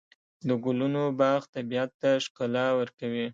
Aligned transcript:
د 0.47 0.49
ګلونو 0.63 1.01
باغ 1.19 1.41
طبیعت 1.55 1.91
ته 2.01 2.09
ښکلا 2.25 2.67
ورکوي. 2.79 3.25